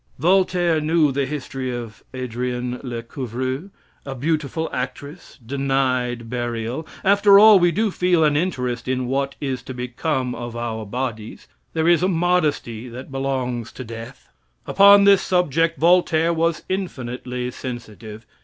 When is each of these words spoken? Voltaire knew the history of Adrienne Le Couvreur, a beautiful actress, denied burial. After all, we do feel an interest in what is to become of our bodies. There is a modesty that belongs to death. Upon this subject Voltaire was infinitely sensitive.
Voltaire 0.17 0.81
knew 0.81 1.11
the 1.11 1.27
history 1.27 1.71
of 1.71 2.01
Adrienne 2.11 2.79
Le 2.83 3.03
Couvreur, 3.03 3.69
a 4.03 4.15
beautiful 4.15 4.67
actress, 4.73 5.37
denied 5.45 6.27
burial. 6.27 6.87
After 7.03 7.37
all, 7.37 7.59
we 7.59 7.71
do 7.71 7.91
feel 7.91 8.23
an 8.23 8.35
interest 8.35 8.87
in 8.87 9.05
what 9.05 9.35
is 9.39 9.61
to 9.61 9.75
become 9.75 10.33
of 10.33 10.55
our 10.55 10.87
bodies. 10.87 11.47
There 11.73 11.87
is 11.87 12.01
a 12.01 12.07
modesty 12.07 12.89
that 12.89 13.11
belongs 13.11 13.71
to 13.73 13.83
death. 13.83 14.27
Upon 14.65 15.03
this 15.03 15.21
subject 15.21 15.77
Voltaire 15.77 16.33
was 16.33 16.63
infinitely 16.67 17.51
sensitive. 17.51 18.25